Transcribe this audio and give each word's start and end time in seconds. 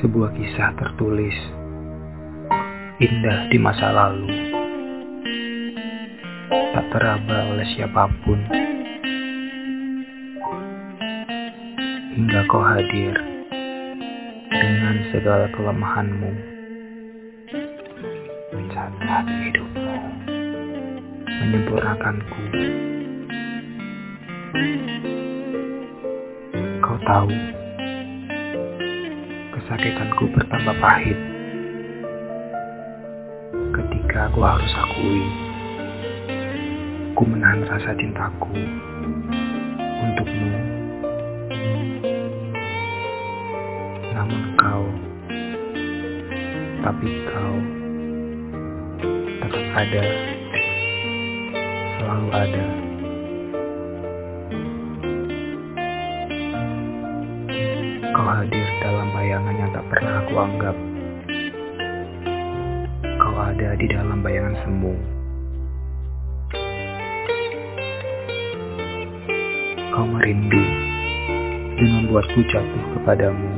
Sebuah 0.00 0.32
kisah 0.32 0.72
tertulis 0.80 1.36
indah 3.04 3.52
di 3.52 3.60
masa 3.60 3.92
lalu, 3.92 4.32
tak 6.48 6.88
teraba 6.88 7.52
oleh 7.52 7.68
siapa 7.76 8.08
pun, 8.24 8.40
hingga 12.16 12.48
kau 12.48 12.64
hadir 12.64 13.12
dengan 14.48 15.04
segala 15.12 15.52
kelemahanmu, 15.52 16.32
mencatat 18.56 19.24
hidupmu, 19.28 19.96
menyempurnakanku. 21.28 22.40
Kau 26.80 26.96
tahu, 27.04 27.59
kesakitanku 29.70 30.26
bertambah 30.34 30.74
pahit. 30.82 31.14
Ketika 33.70 34.26
aku 34.26 34.42
harus 34.42 34.72
akui 34.74 35.22
ku 37.14 37.22
menahan 37.22 37.62
rasa 37.70 37.94
cintaku 37.94 38.50
untukmu. 40.02 40.58
Namun 44.10 44.42
kau 44.58 44.84
tapi 46.82 47.10
kau 47.30 47.54
tetap 49.38 49.66
ada 49.86 50.04
selalu 51.94 52.28
ada 52.34 52.89
Kau 58.10 58.26
hadir 58.26 58.66
dalam 58.82 59.08
bayangan 59.14 59.54
yang 59.54 59.70
tak 59.70 59.86
pernah 59.86 60.14
aku 60.26 60.34
anggap. 60.34 60.76
Kau 63.22 63.36
ada 63.38 63.70
di 63.78 63.86
dalam 63.86 64.18
bayangan 64.18 64.56
semu. 64.66 64.94
Kau 69.94 70.06
merindu 70.10 70.64
dan 71.78 71.88
membuatku 72.02 72.40
jatuh 72.50 72.84
kepadamu. 72.98 73.52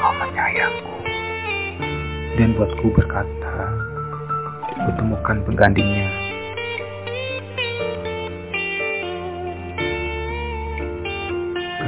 Kau 0.00 0.12
menyayangku 0.16 0.96
dan 2.36 2.48
buatku 2.56 2.86
berkata, 2.96 3.56
kutemukan 4.88 5.40
penggantinya. 5.44 6.25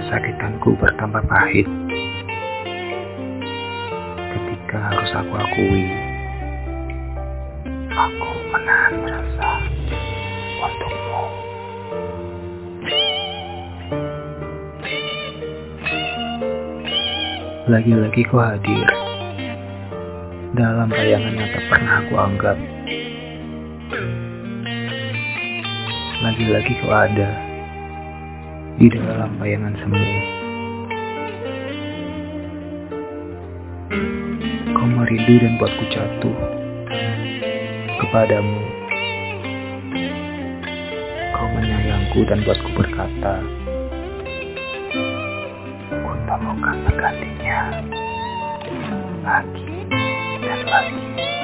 Kesakitanku 0.08 0.72
bertambah 0.80 1.20
pahit 1.28 1.68
ketika 4.32 4.80
harus 4.88 5.12
aku 5.12 5.36
akui 5.36 5.84
aku 7.92 8.30
menahan 8.48 8.94
rasa 9.04 9.50
untukmu. 10.64 11.24
Lagi-lagi 17.68 18.24
kau 18.32 18.40
hadir 18.40 18.88
dalam 20.56 20.88
bayangan 20.88 21.36
yang 21.36 21.52
tak 21.52 21.64
pernah 21.68 21.94
aku 22.00 22.14
anggap. 22.16 22.56
Lagi-lagi 26.24 26.72
kau 26.80 26.96
ada 26.96 27.47
di 28.78 28.86
dalam 28.94 29.34
bayangan 29.42 29.74
semu. 29.82 30.06
Kau 34.70 34.86
merindu 34.86 35.34
dan 35.42 35.58
buatku 35.58 35.84
jatuh 35.90 36.38
kepadamu. 37.98 38.62
Kau 41.34 41.46
menyayangku 41.58 42.22
dan 42.30 42.38
buatku 42.46 42.70
berkata, 42.78 43.42
Ku 45.90 46.12
temukan 46.30 46.76
penggantinya 46.86 47.82
lagi 49.26 49.74
dan 50.38 50.60
lagi. 50.70 51.37